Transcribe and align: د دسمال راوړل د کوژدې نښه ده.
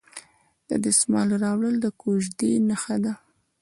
د 0.69 0.71
دسمال 0.85 1.29
راوړل 1.43 1.75
د 1.81 1.87
کوژدې 2.01 2.51
نښه 2.67 2.95
ده. 3.03 3.13